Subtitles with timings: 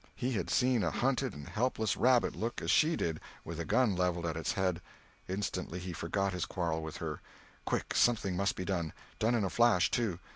[0.15, 3.95] He had seen a hunted and helpless rabbit look as she did, with a gun
[3.95, 4.81] levelled at its head.
[5.27, 7.21] Instantly he forgot his quarrel with her.
[7.65, 8.93] Quick—something must be done!
[9.19, 10.17] done in a flash, too!